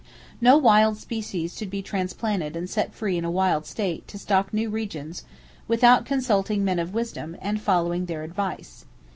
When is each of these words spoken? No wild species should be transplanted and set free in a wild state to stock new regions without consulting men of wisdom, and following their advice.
No 0.41 0.57
wild 0.57 0.97
species 0.97 1.55
should 1.55 1.69
be 1.69 1.83
transplanted 1.83 2.55
and 2.55 2.67
set 2.67 2.91
free 2.91 3.19
in 3.19 3.23
a 3.23 3.29
wild 3.29 3.67
state 3.67 4.07
to 4.07 4.17
stock 4.17 4.51
new 4.51 4.67
regions 4.67 5.25
without 5.67 6.07
consulting 6.07 6.63
men 6.65 6.79
of 6.79 6.91
wisdom, 6.95 7.37
and 7.39 7.61
following 7.61 8.07
their 8.07 8.23
advice. 8.23 8.85